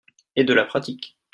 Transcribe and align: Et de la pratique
Et 0.35 0.43
de 0.43 0.51
la 0.55 0.65
pratique 0.65 1.19